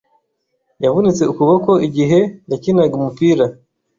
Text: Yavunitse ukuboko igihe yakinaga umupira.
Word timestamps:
Yavunitse 0.83 1.23
ukuboko 1.31 1.71
igihe 1.87 2.19
yakinaga 2.51 2.93
umupira. 2.99 3.45